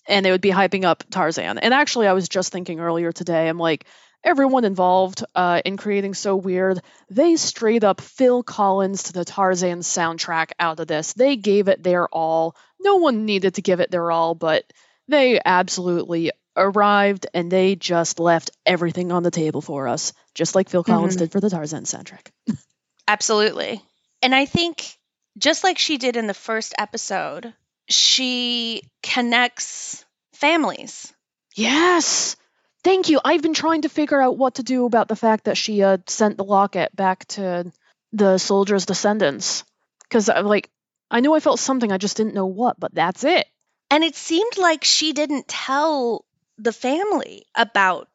and 0.08 0.26
they 0.26 0.32
would 0.32 0.42
be 0.42 0.52
hyping 0.52 0.84
up 0.84 1.04
Tarzan. 1.10 1.58
And 1.58 1.74
actually, 1.74 2.08
I 2.08 2.14
was 2.14 2.28
just 2.30 2.52
thinking 2.52 2.80
earlier 2.80 3.12
today, 3.12 3.48
I'm 3.50 3.58
like. 3.60 3.86
Everyone 4.24 4.66
involved 4.66 5.24
uh, 5.36 5.62
in 5.66 5.78
creating 5.78 6.16
So 6.16 6.36
Weird, 6.36 6.82
they 7.12 7.36
straight 7.36 7.84
up 7.84 8.02
Phil 8.02 8.42
Collins 8.42 9.04
to 9.04 9.14
the 9.14 9.24
Tarzan 9.24 9.82
soundtrack 9.82 10.50
out 10.60 10.80
of 10.80 10.88
this. 10.88 11.14
They 11.14 11.36
gave 11.36 11.68
it 11.68 11.84
their 11.84 12.08
all. 12.08 12.56
No 12.86 12.96
one 12.98 13.26
needed 13.26 13.56
to 13.56 13.62
give 13.62 13.80
it 13.82 13.92
their 13.92 14.12
all, 14.12 14.36
but 14.36 14.64
they 15.10 15.42
absolutely 15.44 16.32
arrived 16.56 17.28
and 17.34 17.52
they 17.52 17.76
just 17.76 18.20
left 18.20 18.52
everything 18.66 19.12
on 19.12 19.24
the 19.24 19.32
table 19.32 19.62
for 19.62 19.88
us, 19.90 20.14
just 20.34 20.56
like 20.56 20.70
Phil 20.70 20.84
Collins 20.84 21.16
Mhm. 21.16 21.20
did 21.20 21.32
for 21.32 21.42
the 21.42 21.50
Tarzan 21.50 21.86
centric. 21.86 22.32
Absolutely. 23.08 23.82
And 24.22 24.34
I 24.34 24.46
think 24.46 24.98
just 25.38 25.64
like 25.64 25.78
she 25.78 25.98
did 25.98 26.16
in 26.16 26.28
the 26.28 26.34
first 26.34 26.74
episode, 26.78 27.54
she 27.90 28.84
connects 29.04 30.06
families. 30.34 31.12
Yes! 31.56 32.36
Thank 32.84 33.10
you. 33.10 33.20
I've 33.24 33.42
been 33.42 33.54
trying 33.56 33.82
to 33.82 33.90
figure 33.90 34.22
out 34.22 34.38
what 34.38 34.56
to 34.56 34.64
do 34.64 34.86
about 34.86 35.08
the 35.08 35.16
fact 35.16 35.46
that 35.46 35.58
she 35.58 35.82
uh, 35.82 35.98
sent 36.08 36.38
the 36.38 36.44
locket 36.44 36.96
back 36.96 37.26
to 37.30 37.72
the 38.14 38.38
soldier's 38.38 38.86
descendants. 38.86 39.64
Because, 40.04 40.28
like, 40.30 40.70
I 41.10 41.20
knew 41.20 41.34
I 41.34 41.40
felt 41.40 41.60
something, 41.60 41.92
I 41.92 41.98
just 41.98 42.18
didn't 42.18 42.34
know 42.34 42.48
what, 42.48 42.80
but 42.80 42.94
that's 42.94 43.24
it. 43.24 43.46
And 43.90 44.04
it 44.04 44.16
seemed 44.16 44.58
like 44.58 44.84
she 44.84 45.14
didn't 45.14 45.48
tell 45.48 46.26
the 46.58 46.74
family 46.74 47.46
about 47.56 48.08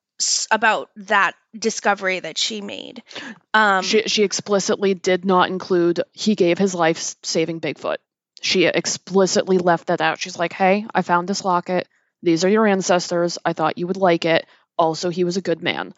about 0.50 0.90
that 0.96 1.34
discovery 1.58 2.20
that 2.20 2.36
she 2.36 2.60
made. 2.60 3.02
Um 3.54 3.82
she, 3.82 4.02
she 4.02 4.22
explicitly 4.22 4.92
did 4.94 5.24
not 5.24 5.48
include 5.48 6.02
he 6.12 6.34
gave 6.34 6.58
his 6.58 6.74
life 6.74 7.16
saving 7.22 7.60
Bigfoot. 7.60 7.96
She 8.42 8.66
explicitly 8.66 9.58
left 9.58 9.86
that 9.86 10.00
out. 10.00 10.18
She's 10.20 10.38
like, 10.38 10.52
hey, 10.52 10.86
I 10.94 11.02
found 11.02 11.28
this 11.28 11.44
locket. 11.44 11.88
These 12.22 12.44
are 12.44 12.48
your 12.48 12.66
ancestors. 12.66 13.38
I 13.44 13.52
thought 13.52 13.78
you 13.78 13.86
would 13.86 13.96
like 13.96 14.24
it. 14.24 14.46
Also, 14.76 15.10
he 15.10 15.24
was 15.24 15.36
a 15.36 15.42
good 15.42 15.62
man. 15.62 15.94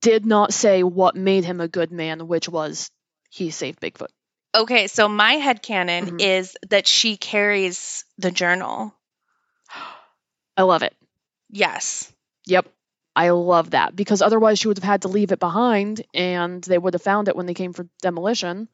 Did 0.00 0.26
not 0.26 0.52
say 0.52 0.82
what 0.82 1.14
made 1.16 1.44
him 1.44 1.60
a 1.60 1.68
good 1.68 1.92
man, 1.92 2.26
which 2.26 2.48
was 2.48 2.90
he 3.30 3.50
saved 3.50 3.80
Bigfoot. 3.80 4.08
Okay, 4.54 4.86
so 4.86 5.08
my 5.08 5.36
headcanon 5.36 6.08
Mhm. 6.10 6.20
is 6.20 6.56
that 6.68 6.86
she 6.86 7.16
carries 7.16 8.04
the 8.18 8.30
journal. 8.30 8.94
I 10.56 10.62
love 10.62 10.82
it. 10.82 10.94
Yes. 11.50 12.12
Yep. 12.46 12.66
I 13.14 13.30
love 13.30 13.70
that 13.70 13.96
because 13.96 14.22
otherwise 14.22 14.58
she 14.58 14.68
would 14.68 14.78
have 14.78 14.84
had 14.84 15.02
to 15.02 15.08
leave 15.08 15.32
it 15.32 15.40
behind 15.40 16.04
and 16.14 16.62
they 16.62 16.78
would 16.78 16.94
have 16.94 17.02
found 17.02 17.28
it 17.28 17.36
when 17.36 17.46
they 17.46 17.54
came 17.54 17.72
for 17.72 17.88
demolition. 18.00 18.68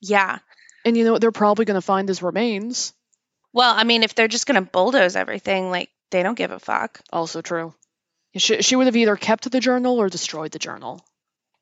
Yeah. 0.00 0.38
And 0.84 0.96
you 0.96 1.04
know, 1.04 1.18
they're 1.18 1.32
probably 1.32 1.64
going 1.64 1.76
to 1.76 1.80
find 1.82 2.08
his 2.08 2.22
remains. 2.22 2.92
Well, 3.52 3.74
I 3.74 3.84
mean, 3.84 4.02
if 4.02 4.14
they're 4.14 4.28
just 4.28 4.46
going 4.46 4.62
to 4.62 4.70
bulldoze 4.70 5.16
everything, 5.16 5.70
like 5.70 5.90
they 6.10 6.22
don't 6.22 6.34
give 6.34 6.50
a 6.50 6.58
fuck. 6.58 7.00
Also 7.12 7.40
true. 7.40 7.74
She, 8.36 8.62
she 8.62 8.74
would 8.74 8.86
have 8.86 8.96
either 8.96 9.16
kept 9.16 9.50
the 9.50 9.60
journal 9.60 9.98
or 9.98 10.08
destroyed 10.08 10.50
the 10.52 10.58
journal. 10.58 11.04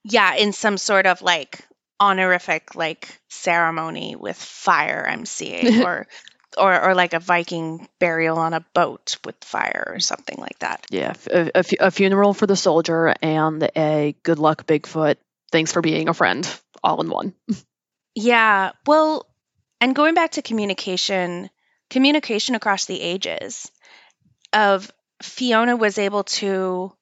Yeah, 0.04 0.35
in 0.35 0.52
some 0.52 0.78
sort 0.78 1.06
of 1.06 1.23
like 1.23 1.61
honorific 2.02 2.75
like 2.75 3.21
ceremony 3.28 4.16
with 4.16 4.37
fire 4.37 5.06
I'm 5.09 5.25
seeing 5.25 5.82
or 5.85 6.09
or 6.59 6.85
or 6.88 6.94
like 6.97 7.14
a 7.14 7.21
Viking 7.21 7.88
burial 8.00 8.38
on 8.38 8.54
a 8.54 8.66
boat 8.75 9.16
with 9.25 9.37
fire 9.42 9.85
or 9.87 10.00
something 10.00 10.37
like 10.37 10.59
that. 10.59 10.85
Yeah, 10.90 11.14
a, 11.30 11.50
a 11.54 11.64
a 11.78 11.90
funeral 11.92 12.35
for 12.35 12.49
the 12.49 12.56
soldier 12.56 13.14
and 13.23 13.71
a 13.76 14.16
good 14.25 14.40
luck 14.40 14.66
Bigfoot. 14.66 15.16
Thanks 15.52 15.71
for 15.71 15.80
being 15.80 16.09
a 16.09 16.14
friend, 16.14 16.49
all 16.82 17.00
in 17.00 17.09
one. 17.09 17.35
Yeah, 18.14 18.73
well, 18.87 19.26
and 19.80 19.94
going 19.94 20.14
back 20.14 20.32
to 20.32 20.42
communication, 20.42 21.49
communication 21.88 22.54
across 22.54 22.85
the 22.85 23.00
ages 23.00 23.73
of 24.52 24.92
Fiona 25.23 25.76
was 25.76 25.97
able 25.97 26.25
to 26.25 26.92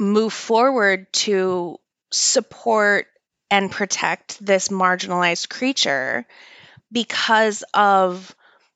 move 0.00 0.32
forward 0.32 1.12
to 1.12 1.78
support 2.10 3.06
and 3.50 3.70
protect 3.70 4.44
this 4.44 4.68
marginalized 4.68 5.48
creature 5.48 6.26
because 6.92 7.64
of 7.74 8.34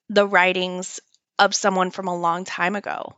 the 0.08 0.26
writings 0.26 1.00
of 1.38 1.54
someone 1.54 1.90
from 1.90 2.08
a 2.08 2.16
long 2.16 2.44
time 2.44 2.76
ago. 2.76 3.16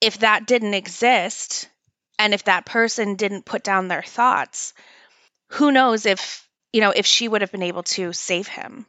If 0.00 0.18
that 0.18 0.46
didn't 0.46 0.74
exist 0.74 1.68
and 2.18 2.34
if 2.34 2.44
that 2.44 2.66
person 2.66 3.16
didn't 3.16 3.44
put 3.44 3.64
down 3.64 3.88
their 3.88 4.02
thoughts, 4.02 4.74
who 5.50 5.72
knows 5.72 6.06
if, 6.06 6.48
you 6.72 6.80
know, 6.80 6.92
if 6.94 7.06
she 7.06 7.28
would 7.28 7.40
have 7.40 7.52
been 7.52 7.62
able 7.62 7.82
to 7.84 8.12
save 8.12 8.48
him 8.48 8.86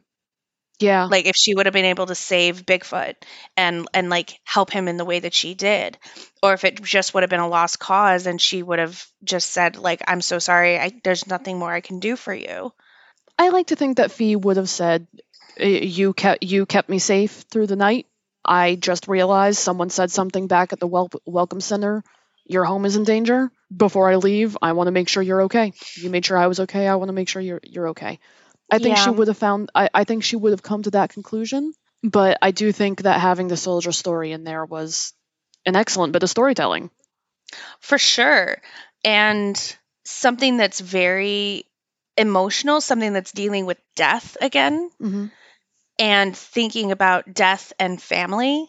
Yeah, 0.78 1.04
like 1.10 1.26
if 1.26 1.36
she 1.36 1.54
would 1.54 1.66
have 1.66 1.72
been 1.72 1.86
able 1.86 2.06
to 2.06 2.14
save 2.14 2.66
Bigfoot 2.66 3.14
and 3.56 3.88
and 3.94 4.10
like 4.10 4.38
help 4.44 4.70
him 4.70 4.88
in 4.88 4.98
the 4.98 5.04
way 5.06 5.20
that 5.20 5.32
she 5.32 5.54
did 5.54 5.96
or 6.42 6.52
if 6.52 6.64
it 6.64 6.82
just 6.82 7.14
would 7.14 7.22
have 7.22 7.30
been 7.30 7.40
a 7.40 7.48
lost 7.48 7.78
cause 7.78 8.26
and 8.26 8.40
she 8.40 8.62
would 8.62 8.78
have 8.78 9.06
just 9.24 9.50
said 9.50 9.76
like 9.76 10.02
I'm 10.06 10.20
so 10.20 10.38
sorry 10.38 10.78
I 10.78 10.92
there's 11.02 11.26
nothing 11.26 11.58
more 11.58 11.72
I 11.72 11.80
can 11.80 11.98
do 11.98 12.14
for 12.14 12.34
you. 12.34 12.72
I 13.38 13.48
like 13.48 13.68
to 13.68 13.76
think 13.76 13.96
that 13.98 14.12
Fee 14.12 14.36
would 14.36 14.56
have 14.56 14.68
said, 14.68 15.06
"You 15.58 16.12
kept 16.12 16.42
you 16.42 16.66
kept 16.66 16.88
me 16.88 16.98
safe 16.98 17.44
through 17.50 17.66
the 17.66 17.76
night. 17.76 18.06
I 18.44 18.76
just 18.76 19.08
realized 19.08 19.58
someone 19.58 19.90
said 19.90 20.10
something 20.10 20.46
back 20.46 20.72
at 20.72 20.80
the 20.80 20.86
wel- 20.86 21.10
welcome 21.26 21.60
center. 21.60 22.02
Your 22.44 22.64
home 22.64 22.84
is 22.84 22.96
in 22.96 23.04
danger. 23.04 23.50
Before 23.74 24.08
I 24.08 24.16
leave, 24.16 24.56
I 24.62 24.72
want 24.72 24.86
to 24.86 24.92
make 24.92 25.08
sure 25.08 25.22
you're 25.22 25.42
okay. 25.42 25.72
You 25.96 26.10
made 26.10 26.24
sure 26.24 26.36
I 26.38 26.46
was 26.46 26.60
okay. 26.60 26.86
I 26.86 26.94
want 26.96 27.08
to 27.08 27.12
make 27.14 27.28
sure 27.28 27.42
you're 27.42 27.60
you're 27.64 27.88
okay." 27.88 28.18
I 28.70 28.78
think 28.78 28.96
she 28.96 29.10
would 29.10 29.28
have 29.28 29.38
found. 29.38 29.70
I, 29.74 29.88
I 29.94 30.04
think 30.04 30.24
she 30.24 30.36
would 30.36 30.52
have 30.52 30.62
come 30.62 30.82
to 30.82 30.90
that 30.92 31.10
conclusion. 31.10 31.72
But 32.02 32.38
I 32.42 32.50
do 32.50 32.72
think 32.72 33.02
that 33.02 33.20
having 33.20 33.48
the 33.48 33.56
soldier 33.56 33.92
story 33.92 34.32
in 34.32 34.44
there 34.44 34.64
was 34.64 35.12
an 35.64 35.76
excellent 35.76 36.12
bit 36.12 36.22
of 36.22 36.30
storytelling. 36.30 36.90
For 37.80 37.98
sure. 37.98 38.60
And 39.04 39.56
something 40.04 40.56
that's 40.56 40.80
very 40.80 41.64
emotional, 42.16 42.80
something 42.80 43.12
that's 43.12 43.32
dealing 43.32 43.66
with 43.66 43.78
death 43.94 44.36
again 44.40 44.90
hmm 44.98 45.26
and 45.98 46.36
thinking 46.36 46.92
about 46.92 47.32
death 47.32 47.72
and 47.78 48.00
family 48.00 48.68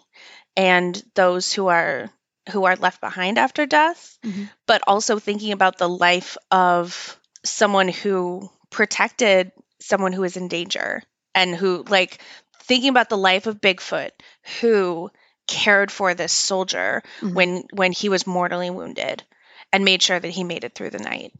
and 0.56 1.04
those 1.16 1.52
who 1.52 1.68
are 1.68 2.10
who 2.52 2.64
are 2.64 2.78
left 2.78 3.02
behind 3.02 3.38
after 3.38 3.66
death 3.66 4.18
Mhm. 4.26 4.50
but 4.66 4.82
also 4.88 5.20
thinking 5.20 5.52
about 5.52 5.78
the 5.78 5.90
life 5.90 6.38
of 6.52 7.20
someone 7.44 7.90
who 7.90 8.50
protected 8.70 9.52
someone 9.80 10.14
who 10.14 10.24
is 10.24 10.38
in 10.38 10.48
danger 10.48 11.04
and 11.36 11.56
who 11.56 11.84
like 11.88 12.20
thinking 12.64 12.90
about 12.90 13.10
the 13.10 13.18
life 13.18 13.48
of 13.48 13.62
Bigfoot 13.62 14.12
who 14.62 15.10
cared 15.48 15.92
for 15.92 16.14
this 16.14 16.34
soldier 16.34 17.04
Mhm. 17.22 17.34
when 17.34 17.64
when 17.74 17.92
he 17.92 18.10
was 18.10 18.28
mortally 18.28 18.70
wounded 18.70 19.24
and 19.72 19.86
made 19.86 20.02
sure 20.02 20.20
that 20.20 20.30
he 20.30 20.44
made 20.44 20.64
it 20.64 20.76
through 20.76 20.90
the 20.92 21.00
night. 21.00 21.34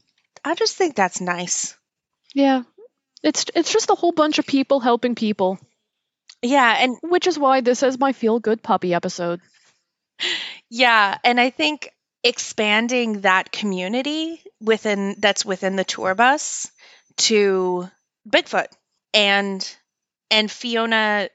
I 0.46 0.56
just 0.56 0.76
think 0.76 0.96
that's 0.96 1.20
nice. 1.22 1.76
Yeah, 2.34 2.64
it's 3.24 3.46
it's 3.56 3.74
just 3.74 3.90
a 3.90 3.96
whole 3.96 4.12
bunch 4.14 4.40
of 4.40 4.46
people 4.48 4.80
helping 4.80 5.16
people, 5.16 5.60
Yeah, 6.42 6.76
and 6.80 6.98
which 7.04 7.28
is 7.28 7.40
why 7.40 7.62
this 7.62 7.84
is 7.84 8.00
my 8.00 8.14
feel 8.14 8.40
good 8.40 8.64
puppy 8.64 8.94
episode. 8.94 9.42
Yeah, 10.70 11.18
and 11.24 11.40
I 11.40 11.50
think 11.50 11.90
expanding 12.24 13.22
that 13.22 13.52
community 13.52 14.42
within 14.62 15.16
that's 15.20 15.46
within 15.46 15.76
the 15.76 15.84
tour 15.84 16.16
bus 16.16 16.70
to 17.18 17.90
Bigfoot. 18.28 18.68
And 19.14 19.78
and 20.30 20.52
Fiona 20.52 21.30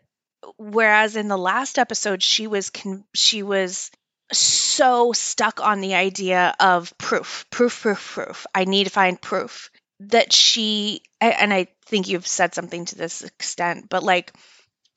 whereas 0.59 1.17
in 1.17 1.29
the 1.29 1.39
last 1.39 1.79
episode 1.79 2.23
she 2.23 2.47
was 2.47 2.71
con- 2.71 3.05
she 3.15 3.43
was 3.43 3.91
so 4.33 5.13
stuck 5.13 5.61
on 5.61 5.81
the 5.81 5.95
idea 5.95 6.55
of 6.59 6.97
proof 6.99 7.47
proof 7.51 7.83
proof 7.83 8.13
proof. 8.15 8.47
I 8.55 8.65
need 8.65 8.85
to 8.85 8.91
find 8.91 9.21
proof 9.21 9.71
that 10.11 10.33
she 10.33 11.03
and 11.21 11.53
i 11.53 11.69
think 11.87 12.09
you've 12.09 12.27
said 12.27 12.55
something 12.55 12.85
to 12.87 12.97
this 12.97 13.23
extent 13.23 13.89
but 13.89 14.03
like 14.03 14.33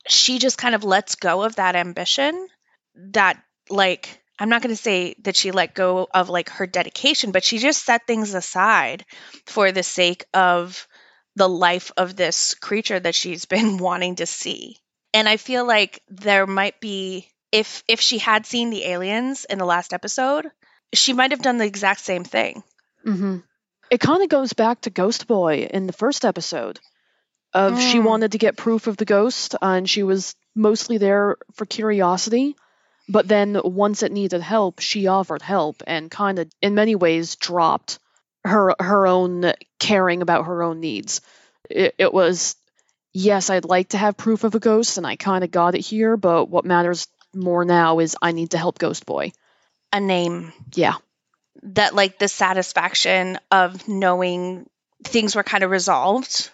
she 0.07 0.39
just 0.39 0.57
kind 0.57 0.75
of 0.75 0.83
lets 0.83 1.15
go 1.15 1.43
of 1.43 1.55
that 1.57 1.75
ambition 1.75 2.47
that 2.95 3.41
like 3.69 4.21
i'm 4.39 4.49
not 4.49 4.61
going 4.61 4.75
to 4.75 4.81
say 4.81 5.15
that 5.23 5.35
she 5.35 5.51
let 5.51 5.75
go 5.75 6.07
of 6.13 6.29
like 6.29 6.49
her 6.49 6.65
dedication 6.65 7.31
but 7.31 7.43
she 7.43 7.59
just 7.59 7.85
set 7.85 8.07
things 8.07 8.33
aside 8.33 9.05
for 9.45 9.71
the 9.71 9.83
sake 9.83 10.25
of 10.33 10.87
the 11.35 11.49
life 11.49 11.91
of 11.97 12.15
this 12.15 12.55
creature 12.55 12.99
that 12.99 13.15
she's 13.15 13.45
been 13.45 13.77
wanting 13.87 14.15
to 14.15 14.25
see 14.25 14.77
and 15.13 15.27
i 15.29 15.37
feel 15.37 15.65
like 15.65 16.01
there 16.09 16.47
might 16.47 16.79
be 16.79 17.27
if 17.51 17.83
if 17.87 18.01
she 18.01 18.17
had 18.17 18.45
seen 18.45 18.69
the 18.69 18.85
aliens 18.85 19.45
in 19.45 19.57
the 19.57 19.65
last 19.65 19.93
episode 19.93 20.49
she 20.93 21.13
might 21.13 21.31
have 21.31 21.41
done 21.41 21.57
the 21.57 21.65
exact 21.65 21.99
same 22.01 22.23
thing 22.23 22.63
Mm-hmm. 23.05 23.37
It 23.91 23.99
kind 23.99 24.23
of 24.23 24.29
goes 24.29 24.53
back 24.53 24.81
to 24.81 24.89
Ghost 24.89 25.27
Boy 25.27 25.67
in 25.71 25.85
the 25.85 25.93
first 25.93 26.25
episode. 26.25 26.79
Of 27.53 27.79
she 27.79 27.99
Mm. 27.99 28.03
wanted 28.05 28.31
to 28.31 28.39
get 28.39 28.57
proof 28.57 28.87
of 28.87 28.97
the 28.97 29.05
ghost, 29.05 29.53
and 29.61 29.87
she 29.87 30.01
was 30.01 30.33
mostly 30.55 30.97
there 30.97 31.37
for 31.53 31.67
curiosity. 31.67 32.55
But 33.07 33.27
then 33.27 33.61
once 33.63 34.01
it 34.01 34.11
needed 34.11 34.41
help, 34.41 34.79
she 34.79 35.05
offered 35.05 35.43
help 35.43 35.83
and 35.85 36.09
kind 36.09 36.39
of, 36.39 36.49
in 36.63 36.73
many 36.73 36.95
ways, 36.95 37.35
dropped 37.35 37.99
her 38.45 38.75
her 38.79 39.07
own 39.07 39.53
caring 39.79 40.21
about 40.21 40.45
her 40.45 40.63
own 40.63 40.79
needs. 40.79 41.21
It, 41.69 41.95
it 41.97 42.13
was, 42.13 42.55
yes, 43.13 43.49
I'd 43.49 43.65
like 43.65 43.89
to 43.89 43.97
have 43.97 44.15
proof 44.17 44.43
of 44.43 44.55
a 44.55 44.59
ghost, 44.59 44.97
and 44.97 45.05
I 45.05 45.15
kind 45.15 45.43
of 45.43 45.51
got 45.51 45.75
it 45.75 45.81
here. 45.81 46.15
But 46.15 46.49
what 46.49 46.63
matters 46.65 47.07
more 47.33 47.65
now 47.65 47.99
is 47.99 48.15
I 48.21 48.31
need 48.31 48.51
to 48.51 48.57
help 48.57 48.77
Ghost 48.77 49.05
Boy. 49.05 49.31
a 49.91 49.99
name 49.99 50.53
Yeah. 50.73 50.95
that 51.63 51.95
like 51.95 52.19
the 52.19 52.27
satisfaction 52.27 53.39
of 53.51 53.87
knowing 53.87 54.69
things 55.03 55.35
were 55.35 55.43
kind 55.43 55.63
of 55.63 55.71
resolved 55.71 56.49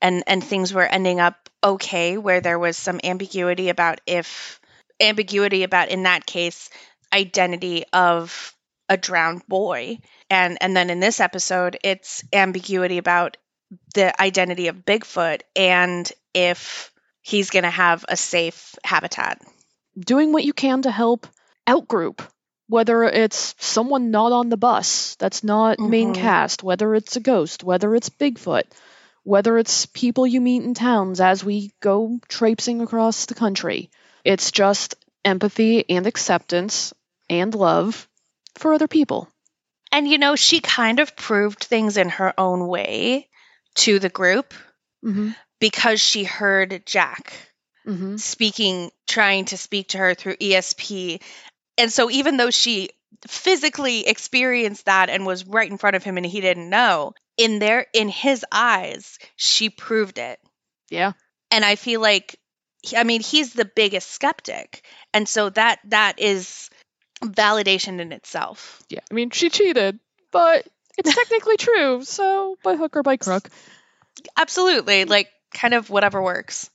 and 0.00 0.22
and 0.26 0.42
things 0.42 0.72
were 0.72 0.86
ending 0.86 1.20
up 1.20 1.48
okay 1.64 2.16
where 2.16 2.40
there 2.40 2.58
was 2.58 2.76
some 2.76 3.00
ambiguity 3.02 3.68
about 3.68 4.00
if 4.06 4.60
ambiguity 5.00 5.62
about 5.64 5.88
in 5.88 6.04
that 6.04 6.26
case 6.26 6.70
identity 7.12 7.84
of 7.92 8.54
a 8.88 8.96
drowned 8.96 9.46
boy 9.48 9.98
and 10.30 10.58
and 10.60 10.76
then 10.76 10.90
in 10.90 11.00
this 11.00 11.20
episode 11.20 11.78
it's 11.84 12.24
ambiguity 12.32 12.98
about 12.98 13.36
the 13.94 14.20
identity 14.20 14.68
of 14.68 14.84
Bigfoot 14.84 15.42
and 15.56 16.10
if 16.34 16.90
he's 17.22 17.50
going 17.50 17.64
to 17.64 17.70
have 17.70 18.04
a 18.08 18.16
safe 18.16 18.74
habitat. 18.84 19.40
Doing 19.98 20.32
what 20.32 20.44
you 20.44 20.52
can 20.52 20.82
to 20.82 20.90
help 20.90 21.26
outgroup 21.68 22.20
whether 22.68 23.02
it's 23.04 23.54
someone 23.58 24.10
not 24.12 24.32
on 24.32 24.48
the 24.48 24.56
bus 24.56 25.16
that's 25.16 25.42
not 25.44 25.78
main 25.80 26.12
Mhm. 26.12 26.14
cast 26.14 26.62
whether 26.62 26.94
it's 26.94 27.16
a 27.16 27.20
ghost 27.20 27.64
whether 27.64 27.94
it's 27.96 28.08
bigfoot 28.08 28.64
whether 29.24 29.58
it's 29.58 29.86
people 29.86 30.26
you 30.26 30.40
meet 30.40 30.62
in 30.62 30.74
towns 30.74 31.20
as 31.20 31.44
we 31.44 31.72
go 31.80 32.18
traipsing 32.28 32.80
across 32.80 33.26
the 33.26 33.34
country. 33.34 33.90
It's 34.24 34.50
just 34.50 34.94
empathy 35.24 35.84
and 35.90 36.06
acceptance 36.06 36.94
and 37.28 37.54
love 37.54 38.08
for 38.56 38.72
other 38.72 38.88
people 38.88 39.28
And 39.92 40.06
you 40.06 40.18
know, 40.18 40.36
she 40.36 40.60
kind 40.60 41.00
of 41.00 41.16
proved 41.16 41.64
things 41.64 41.96
in 41.96 42.08
her 42.10 42.32
own 42.38 42.66
way 42.68 43.28
to 43.76 43.98
the 43.98 44.08
group 44.08 44.54
mm-hmm. 45.04 45.30
because 45.58 46.00
she 46.00 46.24
heard 46.24 46.84
Jack 46.86 47.32
Mm-hmm. 47.86 48.16
speaking, 48.16 48.90
trying 49.08 49.46
to 49.46 49.56
speak 49.56 49.88
to 49.88 49.98
her 49.98 50.14
through 50.14 50.36
ESP. 50.36 51.22
And 51.78 51.90
so, 51.90 52.10
even 52.10 52.36
though 52.36 52.50
she 52.50 52.90
physically 53.26 54.06
experienced 54.06 54.84
that 54.84 55.08
and 55.08 55.24
was 55.24 55.46
right 55.46 55.70
in 55.70 55.78
front 55.78 55.96
of 55.96 56.04
him 56.04 56.18
and 56.18 56.26
he 56.26 56.42
didn't 56.42 56.68
know, 56.68 57.14
in 57.38 57.58
there, 57.58 57.86
in 57.94 58.10
his 58.10 58.44
eyes, 58.52 59.18
she 59.36 59.70
proved 59.70 60.18
it. 60.18 60.38
yeah 60.90 61.12
And 61.50 61.64
I 61.64 61.76
feel 61.76 62.02
like, 62.02 62.38
I 62.94 63.04
mean, 63.04 63.22
he's 63.22 63.54
the 63.54 63.64
biggest 63.64 64.10
skeptic. 64.10 64.84
And 65.14 65.26
so, 65.26 65.48
that 65.48 65.80
that 65.86 66.20
is 66.20 66.68
validation 67.24 68.00
in 68.00 68.12
itself. 68.12 68.82
yeah 68.88 69.00
i 69.10 69.14
mean 69.14 69.30
she 69.30 69.50
cheated 69.50 69.98
but 70.30 70.66
it's 70.98 71.14
technically 71.20 71.56
true 71.56 72.02
so 72.02 72.56
by 72.62 72.76
hook 72.76 72.96
or 72.96 73.02
by 73.02 73.16
crook 73.16 73.48
Absolutely. 74.36 75.06
Like, 75.06 75.30
kind 75.54 75.72
of 75.72 75.88
whatever 75.88 76.20
works. 76.20 76.68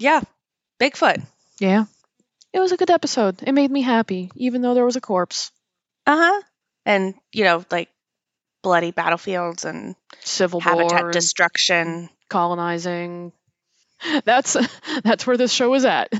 Yeah. 0.00 0.20
Bigfoot. 0.80 1.22
yeah 1.60 1.84
it 2.52 2.60
was 2.60 2.72
a 2.72 2.76
good 2.76 2.90
episode 2.90 3.40
it 3.42 3.52
made 3.52 3.70
me 3.70 3.82
happy 3.82 4.30
even 4.34 4.62
though 4.62 4.74
there 4.74 4.84
was 4.84 4.96
a 4.96 5.00
corpse 5.00 5.52
Uh 6.06 6.16
huh. 6.16 6.42
And, 6.86 7.14
you 7.32 7.44
know, 7.44 7.64
like 7.70 7.88
bloody 8.62 8.90
battlefields 8.90 9.64
and 9.64 9.94
civil 10.20 10.60
habitat 10.60 11.12
destruction. 11.12 12.08
colonizing. 12.28 13.32
That's 14.24 14.56
that's 15.04 15.26
where 15.26 15.36
this 15.36 15.52
show 15.52 15.74
is 15.74 15.84
at. 15.84 16.12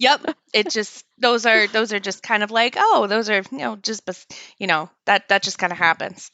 Yep. 0.00 0.34
It 0.52 0.70
just, 0.70 1.04
those 1.18 1.46
are, 1.46 1.68
those 1.68 1.92
are 1.92 2.00
just 2.00 2.22
kind 2.24 2.42
of 2.42 2.50
like, 2.50 2.74
oh, 2.76 3.06
those 3.06 3.30
are, 3.30 3.42
you 3.52 3.58
know, 3.58 3.76
just, 3.76 4.02
you 4.58 4.66
know, 4.66 4.90
that, 5.06 5.28
that 5.28 5.44
just 5.44 5.58
kind 5.58 5.72
of 5.72 5.78
happens. 5.78 6.30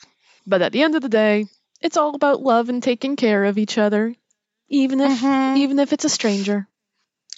But 0.47 0.63
at 0.63 0.73
the 0.73 0.83
end 0.83 0.95
of 0.95 1.03
the 1.03 1.09
day, 1.11 1.47
it's 1.83 1.99
all 1.99 2.15
about 2.15 2.41
love 2.41 2.71
and 2.71 2.83
taking 2.83 3.17
care 3.17 3.45
of 3.45 3.59
each 3.59 3.77
other, 3.77 4.15
even 4.69 5.01
if 5.03 5.21
Mhm. 5.21 5.59
even 5.59 5.79
if 5.79 5.93
it's 5.93 6.07
a 6.07 6.09
stranger. 6.09 6.67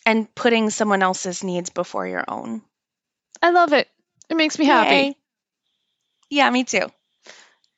And 0.07 0.33
putting 0.35 0.71
someone 0.71 1.03
else's 1.03 1.43
needs 1.43 1.71
before 1.71 2.07
your 2.07 2.25
own. 2.29 2.63
I 3.43 3.51
love 3.51 3.73
it. 3.73 3.89
It 4.31 4.37
makes 4.37 4.59
me 4.59 4.65
happy. 4.67 4.95
Yay. 4.95 5.17
Yeah, 6.31 6.51
me 6.51 6.65
too. 6.65 6.87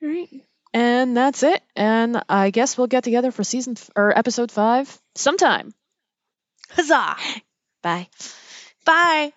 All 0.02 0.08
right. 0.08 0.28
And 0.74 1.16
that's 1.16 1.42
it. 1.42 1.62
And 1.76 2.22
I 2.28 2.50
guess 2.50 2.76
we'll 2.76 2.86
get 2.88 3.04
together 3.04 3.30
for 3.32 3.44
season 3.44 3.74
f- 3.76 3.90
or 3.96 4.16
episode 4.16 4.52
5 4.52 5.00
sometime. 5.14 5.72
Huzzah. 6.70 7.16
Bye. 7.82 8.08
Bye. 8.84 9.32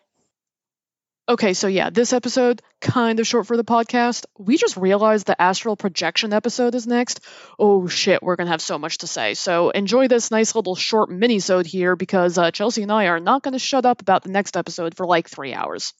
Okay, 1.29 1.53
so 1.53 1.67
yeah, 1.67 1.89
this 1.89 2.11
episode 2.11 2.61
kind 2.81 3.21
of 3.21 3.25
short 3.25 3.47
for 3.47 3.55
the 3.55 3.63
podcast. 3.63 4.25
We 4.37 4.57
just 4.57 4.75
realized 4.75 5.25
the 5.25 5.41
astral 5.41 5.77
projection 5.77 6.33
episode 6.33 6.75
is 6.75 6.85
next. 6.85 7.21
Oh 7.57 7.87
shit, 7.87 8.21
we're 8.21 8.35
gonna 8.35 8.49
have 8.49 8.61
so 8.61 8.77
much 8.77 8.97
to 8.99 9.07
say. 9.07 9.33
So 9.33 9.69
enjoy 9.69 10.09
this 10.09 10.31
nice 10.31 10.53
little 10.53 10.75
short 10.75 11.09
mini-sode 11.09 11.65
here 11.65 11.95
because 11.95 12.37
uh, 12.37 12.51
Chelsea 12.51 12.83
and 12.83 12.91
I 12.91 13.05
are 13.07 13.21
not 13.21 13.41
gonna 13.41 13.57
shut 13.57 13.85
up 13.85 14.01
about 14.01 14.23
the 14.23 14.31
next 14.31 14.57
episode 14.57 14.97
for 14.97 15.05
like 15.05 15.29
three 15.29 15.53
hours. 15.53 15.93